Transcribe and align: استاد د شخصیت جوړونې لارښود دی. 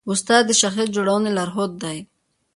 استاد 0.11 0.41
د 0.47 0.51
شخصیت 0.61 0.89
جوړونې 0.95 1.29
لارښود 1.37 1.71
دی. 1.83 1.97